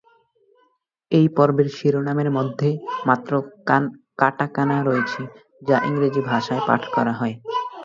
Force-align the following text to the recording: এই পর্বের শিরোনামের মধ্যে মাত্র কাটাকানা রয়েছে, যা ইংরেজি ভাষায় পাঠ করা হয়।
এই 1.11 1.27
পর্বের 1.37 1.67
শিরোনামের 1.77 2.29
মধ্যে 2.37 2.69
মাত্র 3.07 3.31
কাটাকানা 4.19 4.77
রয়েছে, 4.81 5.21
যা 5.61 5.77
ইংরেজি 5.89 6.21
ভাষায় 6.31 6.63
পাঠ 6.67 6.81
করা 6.95 7.13
হয়। 7.13 7.35